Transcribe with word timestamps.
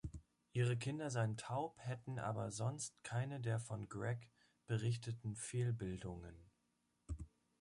Ihre 0.51 0.77
Kinder 0.77 1.11
seien 1.11 1.37
taub, 1.37 1.77
hätten 1.77 2.17
aber 2.17 2.49
sonst 2.49 2.95
keine 3.03 3.39
der 3.39 3.59
von 3.59 3.87
Gregg 3.87 4.25
berichteten 4.65 5.35
Fehlbildungen. 5.35 6.49